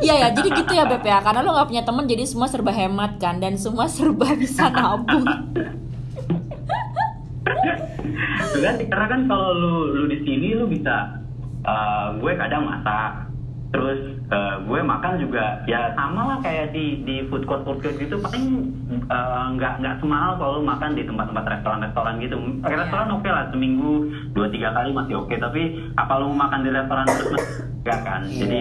[0.00, 1.18] Iya ya, jadi gitu ya Beb ya.
[1.20, 5.24] Karena lo gak punya temen jadi semua serba hemat kan dan semua serba bisa nabung.
[8.50, 11.20] Sih, karena kan kalau lu lu di sini lu bisa
[11.64, 13.29] uh, gue kadang masak
[13.70, 17.96] terus uh, gue makan juga ya sama lah kayak di di food court food court
[18.02, 18.18] gitu.
[18.18, 18.74] Paling
[19.06, 22.36] uh, nggak nggak semahal kalau makan di tempat-tempat restoran-restoran gitu.
[22.66, 25.34] Restoran oke lah seminggu dua tiga kali masih oke.
[25.38, 25.62] Tapi
[25.94, 27.44] apa lu mau makan di restoran terus
[27.82, 28.22] enggak kan?
[28.26, 28.60] Jadi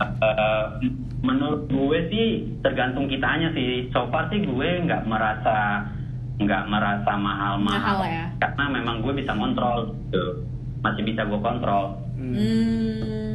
[0.00, 0.64] uh,
[1.20, 2.26] menurut gue sih
[2.64, 3.92] tergantung kitanya sih.
[3.92, 5.86] So far sih gue nggak merasa
[6.40, 8.00] nggak merasa mahal-mahal.
[8.00, 8.24] Mahal ya.
[8.40, 10.24] karena memang gue bisa kontrol gitu.
[10.80, 12.00] Masih bisa gue kontrol.
[12.16, 13.31] Hmm.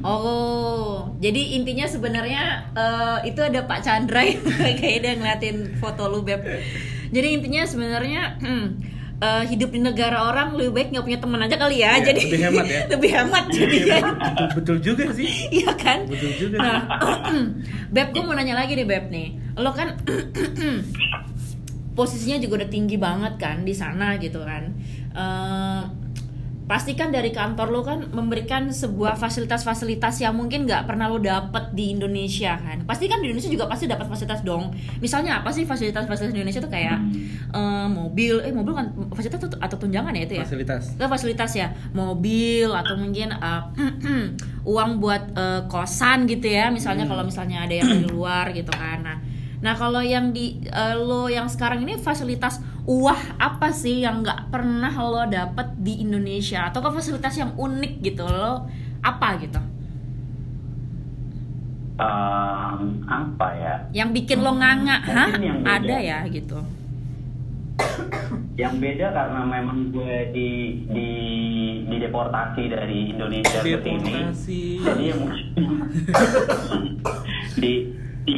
[0.00, 4.38] Oh, jadi intinya sebenarnya eh, itu ada Pak Chandra yang
[4.78, 6.40] kayak dia ngeliatin foto lu beb.
[7.10, 8.66] Jadi intinya sebenarnya hmm,
[9.18, 11.98] eh, hidup di negara orang lebih baik nggak punya teman aja kali ya.
[11.98, 12.80] Iya, jadi lebih hemat ya.
[12.94, 13.98] lebih hemat jadi ya.
[13.98, 15.98] betul, betul juga sih Iya kan?
[16.06, 16.78] betul juga Nah,
[17.94, 19.28] Beb, gue mau nanya lagi nih Beb nih.
[19.58, 19.98] Lo kan
[21.98, 24.70] posisinya juga udah tinggi banget kan di sana gitu kan.
[25.10, 25.82] Eh,
[26.70, 31.74] pasti kan dari kantor lo kan memberikan sebuah fasilitas-fasilitas yang mungkin nggak pernah lo dapet
[31.74, 32.86] di Indonesia kan.
[32.86, 34.70] Pasti kan di Indonesia juga pasti dapat fasilitas dong.
[35.02, 36.98] Misalnya apa sih fasilitas-fasilitas di Indonesia tuh kayak
[37.50, 40.46] eh, mobil, eh mobil kan fasilitas atau, atau tunjangan ya itu ya?
[40.46, 40.94] fasilitas.
[40.94, 41.74] Itu fasilitas ya.
[41.90, 43.74] Mobil atau mungkin uh,
[44.70, 46.70] uang buat uh, kosan gitu ya.
[46.70, 49.02] Misalnya kalau misalnya ada yang di luar gitu kan.
[49.02, 49.18] Nah
[49.60, 54.50] nah kalau yang di uh, lo yang sekarang ini fasilitas wah apa sih yang nggak
[54.50, 56.66] pernah lo dapet di Indonesia?
[56.66, 58.66] Atau fasilitas yang unik gitu lo
[58.98, 59.62] apa gitu?
[62.00, 63.74] Ehm, apa ya?
[63.94, 65.28] Yang bikin lo nganga Mungkin hah?
[65.38, 65.76] yang beda.
[65.78, 66.18] ada ya?
[66.26, 66.58] gitu.
[68.56, 70.48] Yang beda karena memang gue di
[70.90, 71.10] di
[71.86, 74.12] dideportasi dari Indonesia ke sini.
[74.12, 74.62] Deportasi.
[74.80, 75.20] jadi yang
[77.60, 77.72] di
[78.26, 78.36] di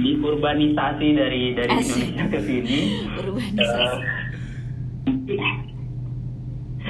[0.00, 1.92] di urbanisasi dari dari Asik.
[1.92, 2.76] Indonesia ke sini
[3.14, 4.02] urbanisasi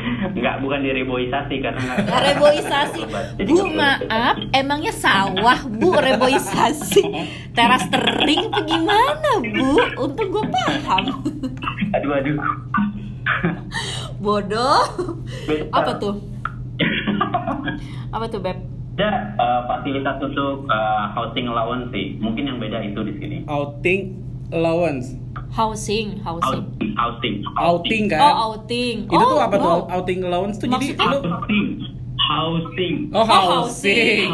[0.01, 3.03] Enggak, bukan direboisasi karena reboisasi
[3.43, 7.05] Bu maaf Emangnya sawah bu reboisasi
[7.53, 11.05] Teras tering apa gimana bu Untung gue paham
[11.91, 12.37] Aduh, aduh.
[14.23, 14.85] Bodoh.
[15.75, 16.23] Apa tuh?
[18.15, 18.80] Apa tuh Beb?
[19.01, 22.21] Ada eh, fasilitas untuk eh, housing allowance sih.
[22.21, 23.37] Mungkin yang beda itu di sini.
[23.49, 24.13] outing
[24.53, 25.17] allowance
[25.49, 29.95] Housing Housing Outing, outing, outing kan Oh outing itu tuh Oh, apa tuh wow.
[29.95, 31.07] outing allowance tuh jadi Maksudnya?
[31.07, 31.67] lu Housing,
[32.21, 32.95] housing.
[33.11, 34.31] oh housing housing.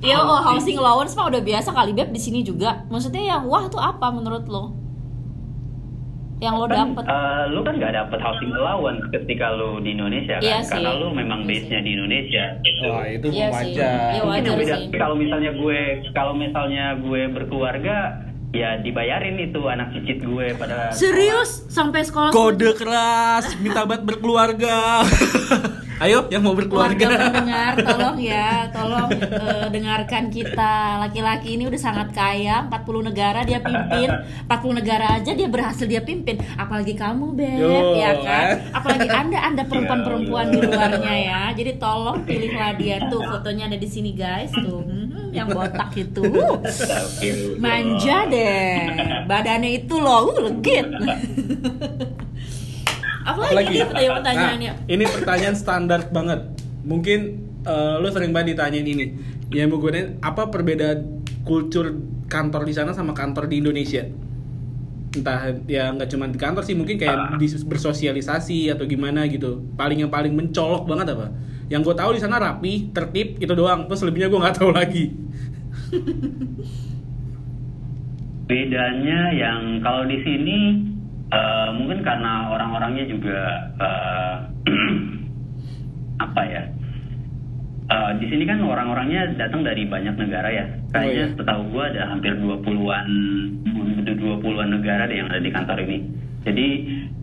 [0.00, 2.88] Ya oh housing allowance mah udah biasa kali beb di sini juga.
[2.88, 4.79] Maksudnya yang wah tuh apa menurut lo?
[6.40, 7.04] Yang lo kan, dapet?
[7.04, 10.72] eh, lu kan nggak dapet housing allowance ketika lu di Indonesia kan Iya sih.
[10.72, 12.86] karena lu memang Iya base-nya di Indonesia gitu.
[12.86, 13.54] Wah, itu Iya sih.
[13.54, 13.92] wajar.
[13.92, 14.88] Iya, Mungkin yang wajar beda sih.
[14.96, 17.96] kalau misalnya gue kalau misalnya gue berkeluarga
[18.50, 25.02] ya dibayarin itu anak cicit gue pada Serius sampai sekolah Kode keras, minta banget berkeluarga.
[26.00, 27.28] Ayo, yang mau Keluarga berkeluarga.
[27.28, 30.96] pendengar, tolong ya, tolong eh, dengarkan kita.
[30.96, 34.08] Laki-laki ini udah sangat kaya, 40 negara dia pimpin,
[34.48, 36.40] 40 negara aja dia berhasil dia pimpin.
[36.56, 38.24] Apalagi kamu, Beb, Yo, ya kan?
[38.24, 38.48] kan?
[38.80, 41.40] Apalagi Anda, Anda perempuan-perempuan di luarnya ya.
[41.52, 44.56] Jadi tolong pilihlah dia tuh, fotonya ada di sini, guys.
[44.56, 46.24] Tuh, hmm, yang botak itu.
[47.60, 48.39] Manja deh.
[49.30, 50.86] Badannya itu loh, uh, legit.
[53.20, 54.72] Apalagi, nih pertanyaan-pertanyaannya?
[54.74, 56.40] Nah, ini pertanyaan standar banget.
[56.82, 57.20] Mungkin
[57.68, 59.06] eh, lu sering banget ditanyain ini.
[59.52, 61.98] Yang mau gue nanya, apa perbedaan kultur
[62.30, 64.06] kantor di sana sama kantor di Indonesia?
[65.10, 69.62] Entah ya nggak cuma di kantor sih, mungkin kayak di bersosialisasi atau gimana gitu.
[69.74, 71.34] Paling yang paling mencolok banget apa?
[71.70, 73.86] Yang gue tahu di sana rapi, tertib, itu doang.
[73.86, 75.04] Terus lebihnya gue nggak tahu lagi.
[78.50, 80.58] bedanya yang kalau di sini
[81.30, 83.38] eh, mungkin karena orang-orangnya juga
[83.78, 84.34] eh,
[86.26, 86.62] apa ya
[87.90, 90.62] Eh, di sini kan orang-orangnya datang dari banyak negara ya.
[90.94, 91.34] Kayaknya iya.
[91.34, 93.08] setahu gua ada hampir 20-an
[94.06, 95.98] 20-an negara deh yang ada di kantor ini.
[96.46, 96.68] Jadi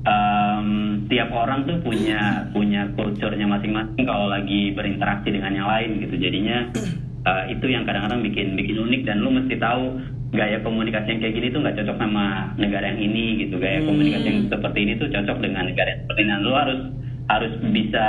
[0.03, 0.67] em,
[1.07, 6.19] tiap orang tuh punya punya kulturnya masing-masing kalau lagi berinteraksi dengan yang lain gitu.
[6.19, 6.57] Jadinya
[7.27, 9.99] eh, itu yang kadang-kadang bikin bikin unik dan lu mesti tahu
[10.31, 13.59] gaya komunikasi yang kayak gini tuh nggak cocok sama negara yang ini gitu.
[13.59, 16.31] Gaya komunikasi yang seperti ini tuh cocok dengan negara yang seperti ini.
[16.31, 16.81] Dan lu harus
[17.27, 18.07] harus bisa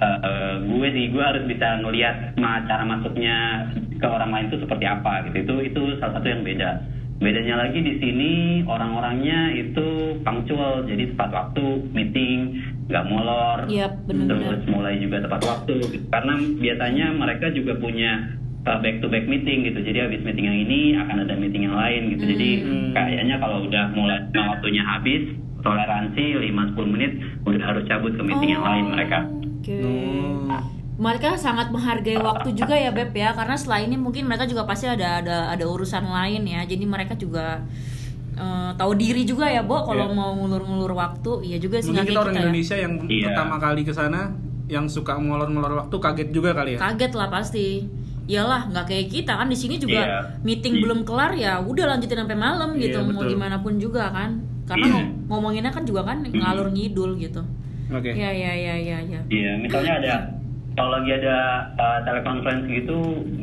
[0.00, 3.36] eh, gue sih gue harus bisa ngelihat ma- cara masuknya
[3.98, 5.36] ke orang lain itu seperti apa gitu.
[5.44, 6.70] Itu itu salah satu yang beda.
[7.18, 14.58] Bedanya lagi di sini orang-orangnya itu punctual jadi tepat waktu meeting nggak molor Yap, benar-benar.
[14.58, 16.06] terus mulai juga tepat waktu gitu.
[16.08, 18.12] karena biasanya mereka juga punya
[18.64, 22.12] back to back meeting gitu jadi habis meeting yang ini akan ada meeting yang lain
[22.16, 22.50] gitu jadi
[22.92, 25.24] kayaknya kalau udah mulai waktunya habis
[25.64, 27.12] toleransi 5-10 menit
[27.48, 29.24] udah harus cabut ke meeting yang lain mereka
[29.58, 29.84] Oke.
[30.98, 34.90] Mereka sangat menghargai waktu juga ya Beb ya karena selain ini mungkin mereka juga pasti
[34.90, 36.66] ada ada ada urusan lain ya.
[36.66, 37.62] Jadi mereka juga
[38.38, 40.14] eh, tahu diri juga ya, Bo, kalau Iya.
[40.14, 41.32] mau ngulur-ngulur waktu.
[41.44, 42.44] Iya juga sih Mungkin kita orang kita ya.
[42.44, 43.24] Indonesia yang Iya.
[43.26, 44.20] pertama kali ke sana
[44.66, 46.78] yang suka molor-molor waktu kaget juga kali ya.
[46.78, 47.66] Kaget lah pasti.
[48.24, 50.18] Iyalah, nggak kayak kita kan di sini juga Iya.
[50.42, 50.82] meeting Iya.
[50.84, 53.32] belum kelar ya udah lanjutin sampai malam Iya, gitu mau betul.
[53.32, 54.30] gimana pun juga kan.
[54.64, 57.40] Karena ngom- ngomonginnya kan juga kan ngalur ngidul gitu.
[57.88, 58.12] Oke.
[58.12, 59.20] Iya iya iya iya iya.
[59.26, 60.14] Iya, misalnya ada
[60.78, 61.36] kalau lagi ada
[61.74, 62.96] uh, telekonferensi gitu,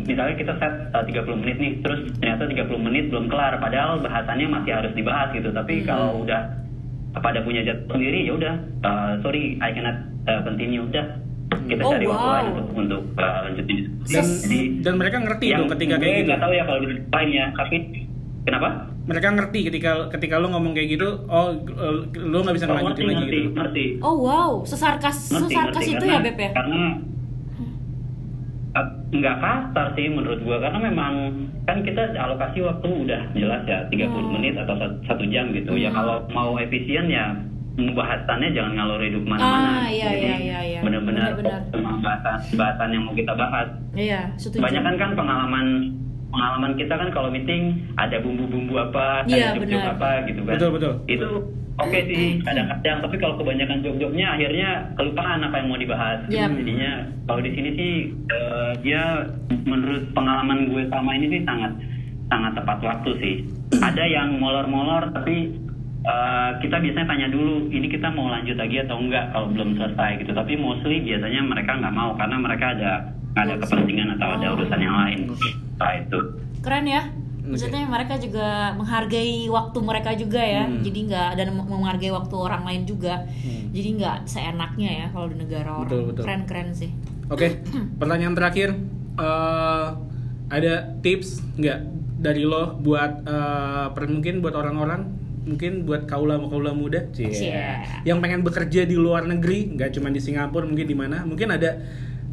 [0.08, 4.48] misalnya kita set uh, 30 menit nih, terus ternyata 30 menit belum kelar, padahal bahasannya
[4.48, 5.52] masih harus dibahas gitu.
[5.52, 6.41] Tapi kalau udah
[7.15, 11.06] pada punya jadwal sendiri, ya udah, uh, sorry, I cannot uh, continue, udah
[11.65, 12.36] kita Oh, cari waktu wow.
[12.39, 13.78] lain untuk untuk uh, lanjutin.
[14.06, 16.28] Dan Jadi dan mereka ngerti yang tuh ketika kayak gitu.
[16.32, 17.76] nggak tahu ya kalau di lain ya, tapi
[18.45, 18.69] kenapa?
[19.06, 21.48] Mereka ngerti ketika ketika lu ngomong kayak gitu, oh
[22.15, 23.50] lu nggak bisa Oh, ngelanjutin ngerti, lagi ngerti, gitu.
[23.54, 23.86] ngerti.
[24.02, 26.52] Oh wow, sesarkas ngerti, sesarkas ngerti, itu karena, ya Beb ya?
[26.54, 26.82] Karena
[29.07, 31.13] nggak kasar sih menurut gua karena memang
[31.63, 34.33] kan kita alokasi waktu udah jelas ya 30 Hmm.
[34.33, 37.31] menit atau sat- satu jam gitu ya kalau mau efisien ya
[37.73, 40.79] pembahasannya jangan ngalur hidup Ah, ke mana-mana iya, Jadi iya, iya, iya.
[40.81, 41.31] benar-benar
[41.69, 44.59] sama bahasan bahasan yang mau kita bahas Iya, setuju.
[44.59, 45.65] Kebanyakan kan pengalaman
[46.36, 47.63] pengalaman kita kan kalau meeting
[47.95, 49.95] ada bumbu-bumbu apa, Iya, ada joke-joke benar.
[49.95, 50.54] apa gitu kan.
[50.60, 50.93] Betul, betul.
[51.08, 51.28] Itu
[51.76, 54.69] oke sih kadang-kadang, tapi kalau kebanyakan joke-joknya akhirnya
[55.00, 56.19] kelupaan apa yang mau dibahas.
[56.28, 56.52] Iya.
[56.52, 56.91] Jadinya
[57.24, 57.91] kalau di sini sih
[58.28, 59.32] eh, dia
[59.63, 61.71] menurut pengalaman gue selama ini sih sangat
[62.28, 63.36] sangat tepat waktu sih.
[63.88, 65.56] Ada yang molor-molor tapi
[66.04, 70.19] eh, kita biasanya tanya dulu ini kita mau lanjut lagi atau enggak kalau belum selesai
[70.19, 70.36] gitu.
[70.36, 72.91] Tapi mostly biasanya mereka nggak mau karena mereka ada
[73.36, 75.19] ada kepentingan atau ada urusan yang lain.
[75.79, 76.19] Nah itu.
[76.63, 77.03] Keren ya.
[77.45, 80.65] Maksudnya mereka juga menghargai waktu mereka juga ya.
[80.65, 80.81] Hmm.
[80.81, 83.29] Jadi nggak dan menghargai waktu orang lain juga.
[83.69, 85.85] Jadi nggak seenaknya ya kalau di negara orang.
[85.85, 86.23] Betul, betul.
[86.25, 86.89] Keren-keren sih.
[87.29, 87.61] Oke,
[88.01, 88.73] pertanyaan terakhir,
[89.17, 89.88] eh,
[90.49, 90.73] ada
[91.05, 91.79] tips nggak
[92.21, 93.21] dari lo buat
[93.93, 95.05] per- mungkin buat orang-orang,
[95.45, 97.29] mungkin buat kaula kaula muda, Cie.
[97.29, 97.61] Cie.
[98.01, 101.77] yang pengen bekerja di luar negeri, nggak cuma di Singapura, mungkin di mana, mungkin ada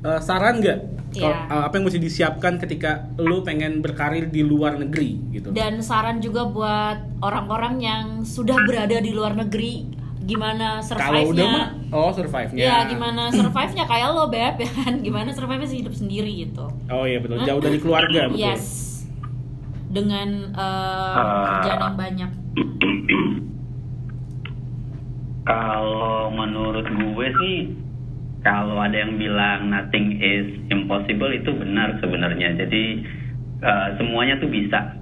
[0.02, 0.78] eh, saran nggak?
[1.12, 1.44] Kalau, Iya.
[1.46, 5.48] eh, apa yang mesti disiapkan ketika lo pengen berkarir di luar negeri gitu?
[5.50, 11.66] Dan saran juga buat orang-orang yang sudah berada di luar negeri gimana Kalau udah mah
[11.74, 11.92] survive-nya.
[11.92, 12.62] Oh, survive-nya.
[12.62, 17.02] Ya gimana survive-nya kayak lo beb ya kan Gimana survive sih hidup sendiri gitu Oh
[17.02, 18.38] iya betul, jauh dari keluarga betul.
[18.40, 18.64] Yes
[19.84, 20.62] Dengan eh,
[21.18, 21.58] Ah.
[21.58, 22.30] kerjaan yang banyak
[25.42, 27.56] Kalau menurut gue sih
[28.42, 32.58] kalau ada yang bilang nothing is impossible itu benar sebenarnya.
[32.58, 32.84] Jadi
[33.62, 34.98] eh, semuanya tuh bisa.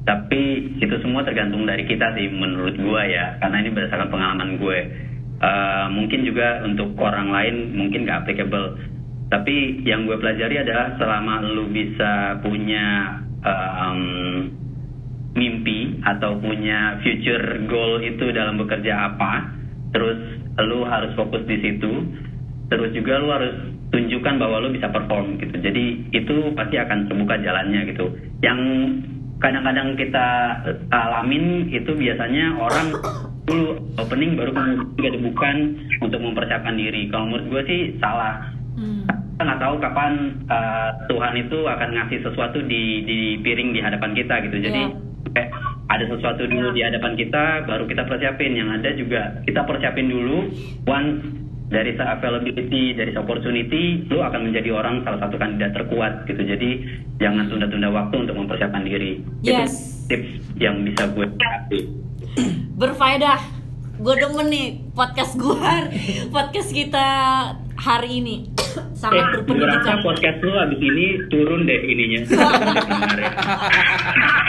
[0.00, 3.38] Tapi itu semua tergantung dari kita sih menurut gue ya.
[3.38, 4.78] Karena ini berdasarkan pengalaman gue.
[5.40, 8.76] Eh, mungkin juga untuk orang lain mungkin gak applicable.
[9.30, 13.14] Tapi yang gue pelajari adalah selama lu bisa punya
[13.46, 14.02] em,
[15.38, 19.54] mimpi atau punya future goal itu dalam bekerja apa,
[19.94, 20.18] terus
[20.58, 21.92] lu harus fokus di situ,
[22.70, 23.54] terus juga lu harus
[23.90, 25.58] tunjukkan bahwa lu bisa perform gitu.
[25.58, 28.06] Jadi itu pasti akan terbuka jalannya gitu.
[28.40, 28.60] Yang
[29.42, 30.26] kadang-kadang kita
[30.70, 32.94] eh, alamin itu biasanya orang
[33.44, 35.56] dulu opening baru kemudian bukan
[36.00, 37.10] untuk mempersiapkan diri.
[37.10, 39.04] Kalau menurut gue sih salah Hmm.
[39.04, 40.12] kita nggak tahu kapan
[40.46, 45.36] uh, Tuhan itu akan ngasih sesuatu di di piring di hadapan kita gitu jadi Iya.
[45.36, 45.48] eh,
[45.90, 50.48] ada sesuatu dulu di hadapan kita baru kita persiapin yang ada juga kita persiapin dulu
[50.86, 51.18] once
[51.70, 56.42] dari se availability dari se opportunity lu akan menjadi orang salah satu kandidat terkuat gitu.
[56.42, 56.70] Jadi
[57.22, 59.22] jangan tunda-tunda waktu untuk mempersiapkan diri.
[59.46, 60.02] Yes.
[60.10, 61.84] itu tips yang bisa gue kasih.
[62.74, 63.38] Berfaedah.
[64.00, 65.60] Gue demen nih podcast gue
[66.34, 67.06] Podcast kita
[67.78, 68.48] hari ini.
[68.96, 72.20] Sangat Eh, berpendidikan podcast lu abis ini turun deh ininya.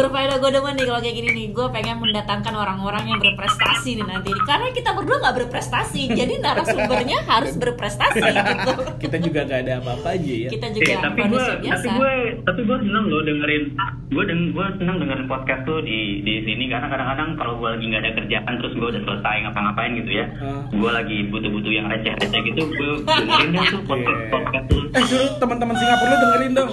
[0.00, 4.06] Berfaedah gue demen nih kalau kayak gini nih Gue pengen mendatangkan orang-orang yang berprestasi nih
[4.06, 9.72] nanti Karena kita berdua gak berprestasi Jadi narasumbernya harus berprestasi gitu Kita juga gak ada
[9.78, 10.48] apa-apa aja ya.
[10.48, 13.64] Kita Eh, juga tapi gue tapi gue tapi gue seneng loh dengerin
[14.08, 17.84] gue deng gue seneng dengerin podcast tuh di di sini karena kadang-kadang kalau gue lagi
[17.84, 20.62] nggak ada kerjaan terus gue udah selesai ngapa-ngapain gitu ya Ah.
[20.66, 24.30] gue lagi butuh-butuh yang receh-receh gitu gue dengerin deh tuh podcast Yeah.
[24.30, 26.70] podcast tuh Eh suruh teman-teman Singapura dengerin dong.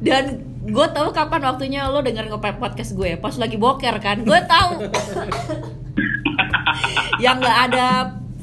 [0.00, 0.24] Dan
[0.70, 4.22] gue tahu kapan waktunya lo dengerin ngopet podcast gue Pas lagi boker kan.
[4.22, 4.86] Gue tahu.
[7.24, 7.88] Yang gak ada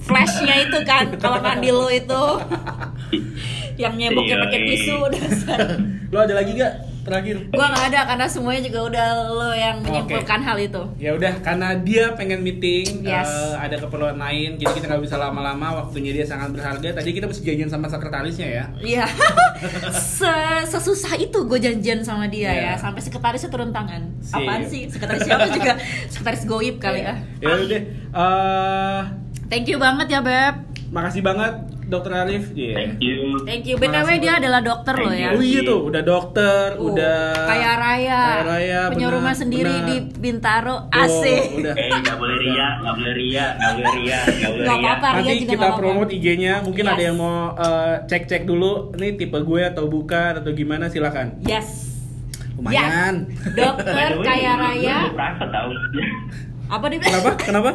[0.04, 2.24] flashnya itu kan Kalau mandi lo itu.
[3.82, 4.68] Yang nyeboknya pakai iya.
[4.74, 5.60] tisu dasar
[6.12, 7.36] Lo ada lagi gak terakhir?
[7.48, 10.82] gue nggak ada karena semuanya juga udah lo yang menyimpulkan hal itu.
[10.98, 13.26] Ya udah karena dia pengen meeting Yes.
[13.26, 16.92] eh, ada keperluan lain jadi kita nggak bisa lama-lama waktunya dia sangat berharga.
[16.94, 18.66] Tadi kita mesti janjian sama sekretarisnya ya.
[18.78, 19.06] Iya.
[20.14, 22.64] Se- Sesusah itu gue janjian sama dia Iya.
[22.66, 24.04] ya Sampai sekretarisnya turun tangan.
[24.20, 24.36] Sip.
[24.36, 24.86] Apaan sih?
[24.86, 25.74] Sekretaris siapa juga?
[26.08, 27.16] Sekretaris goib kali ya.
[27.40, 27.82] Ya udah
[28.14, 29.02] eh,
[29.48, 30.56] Thank you banget ya Beb.
[30.88, 31.56] makasih banget
[31.88, 32.74] dokter Arif Iya.
[32.76, 36.68] thank you Thank you BTW dia adalah dokter loh ya oh iya tuh udah dokter
[36.70, 39.88] Uh, udah kaya raya, kaya raya punya bener, rumah sendiri bener.
[39.88, 41.24] di Bintaro Oh, AC.
[41.58, 45.08] udah eh nggak boleh ria nggak boleh ria nggak boleh ria nggak boleh ria apa-apa.
[45.08, 46.92] Ria Nanti juga kita promote IG-nya, mungkin Yes.
[46.92, 51.40] ada yang mau eh, cek-cek dulu, ini tipe gue atau bukan atau gimana silakan.
[51.42, 51.88] Yes.
[52.54, 53.30] Lumayan.
[53.48, 54.98] By Dokter kaya raya.
[56.68, 57.32] Apa di Kenapa?
[57.38, 57.72] Kenapa?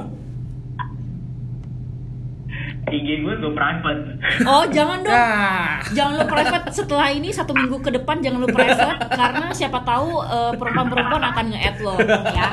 [2.94, 4.00] IG gue gue private
[4.44, 5.10] Oh, jangan dong.
[5.10, 5.80] Ah.
[5.88, 10.20] Jangan lu private setelah ini satu minggu ke depan jangan lu private karena siapa tahu
[10.20, 11.94] eh, perempuan-perempuan akan nge-add lo
[12.28, 12.46] ya.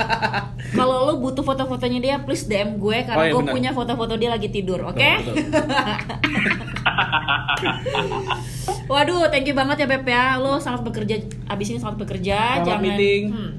[0.72, 3.54] Kalau lu butuh foto-fotonya dia please DM gue karena Oh, iya, gue benar.
[3.54, 5.10] punya foto-foto dia lagi tidur, oke?
[5.20, 5.66] Betul, betul.
[8.90, 10.36] Waduh, thank you banget ya Beb ya.
[10.36, 12.58] Lo sangat bekerja abis ini sangat bekerja.
[12.58, 13.24] Selamat jangan meeting.
[13.30, 13.52] hmm.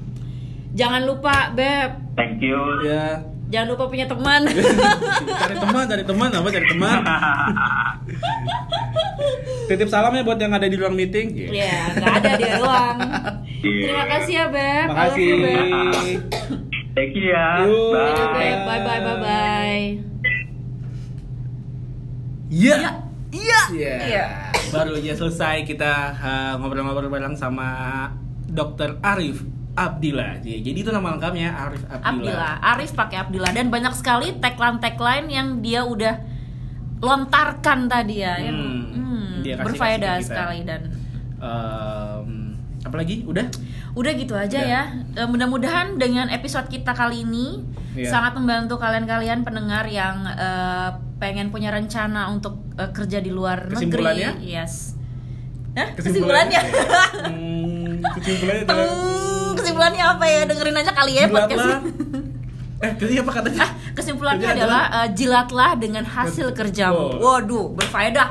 [0.70, 3.18] Jangan lupa Beb, thank you Ya.
[3.50, 4.46] Jangan lupa punya teman.
[5.42, 6.98] Cari teman, cari teman, apa cari teman?
[9.68, 11.34] Titip salam ya buat yang ada di ruang meeting.
[11.34, 11.50] Iya.
[11.50, 12.98] Iya, nggak ada dia doang.
[13.60, 13.86] Iya.
[13.86, 14.86] Terima kasih ya Beb.
[14.90, 15.22] Makasih.
[15.22, 15.66] you, Beb.
[16.96, 18.58] thank you ya bye Beb.
[18.66, 19.84] Bye bye bye bye.
[22.50, 22.76] Iya.
[23.30, 23.60] Iya.
[23.70, 23.94] Iya.
[24.10, 24.24] Iya.
[24.74, 27.68] Baru aja selesai kita uh, ngobrol-ngobrol bareng sama
[28.50, 30.40] Dokter Arif Abdillah.
[30.40, 32.04] Jadi itu nama lengkapnya Arif Abdillah.
[32.04, 36.14] Abdillah, Arif pakai Abdillah dan banyak sekali tagline-tagline yang dia udah
[36.98, 38.36] lontarkan tadi ya.
[38.40, 40.82] yang, Hmm, hmm, dia kasih- berfaedah kasih sekali dan
[41.40, 43.24] Em, apa lagi?
[43.24, 43.48] Udah?
[43.90, 44.68] udah gitu aja Udah.
[45.16, 45.24] ya.
[45.24, 48.06] Mudah-mudahan dengan episode kita kali ini Iya.
[48.08, 54.44] sangat membantu kalian-kalian pendengar yang eh, pengen punya rencana untuk eh, kerja di luar negeri.
[54.44, 54.94] Yes.
[55.72, 55.94] Hah?
[55.94, 56.60] Kesimpulannya?
[56.60, 57.24] Kesimpulannya?
[57.24, 59.29] Hmm, kesimpulannya adalah Hmm,
[59.60, 60.40] kesimpulannya apa ya?
[60.48, 61.46] Dengerin aja kali ya jilatlah.
[61.46, 61.78] podcastnya.
[62.80, 63.60] Eh, tadi apa katanya?
[63.60, 67.20] Ah, kesimpulannya adalah eh, jilatlah dengan hasil kerjamu.
[67.20, 67.36] Oh.
[67.36, 68.24] Waduh, berfaedah.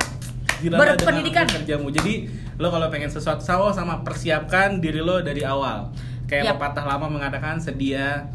[0.58, 1.46] Jilatlah Berpendidikan.
[1.46, 1.88] dengan kerjamu.
[1.94, 2.14] Jadi
[2.58, 5.94] lo kalau pengen sesuatu sawo sama persiapkan diri lo dari awal.
[6.26, 6.54] Kayak Yap.
[6.58, 8.26] pepatah lama mengatakan sedia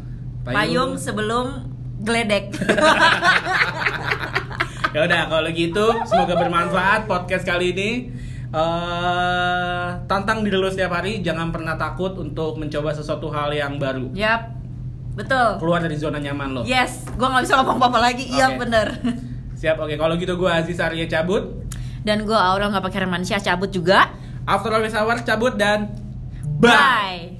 [0.47, 1.67] Payung sebelum
[1.99, 2.55] geledek.
[4.95, 7.89] Ya udah kalau gitu semoga bermanfaat podcast kali ini.
[8.51, 14.11] Eh tantang diri lu setiap hari, jangan pernah takut untuk mencoba sesuatu hal yang baru.
[14.13, 14.53] Yap.
[15.15, 15.63] Betul.
[15.63, 16.61] Keluar dari zona nyaman lo.
[16.67, 18.27] Yes, gua nggak bisa ngomong apa-apa lagi.
[18.27, 18.67] Iya Oke.
[18.67, 18.87] bener.
[19.59, 19.95] Siap, oke.
[19.95, 21.63] Kalau gitu gue Aziz Arya cabut.
[22.03, 24.11] Dan gua Aurel nggak pakai Remansyah cabut juga.
[24.45, 25.95] After Office Hour cabut dan
[26.59, 26.69] bye.
[26.69, 27.34] Bye.